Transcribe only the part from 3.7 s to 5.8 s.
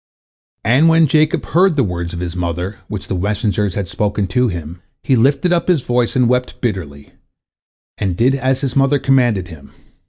had spoken to him, he lifted up